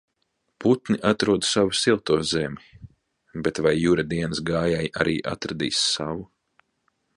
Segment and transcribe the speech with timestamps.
[0.63, 2.79] Putni atrod savu silto zemi,
[3.49, 6.29] bet vai Jura dienas gājēji arī atradīs savu?